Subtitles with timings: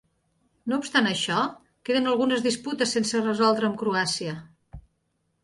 [0.71, 1.41] No obstant això,
[1.89, 4.35] queden algunes disputes sense resoldre amb Croàcia.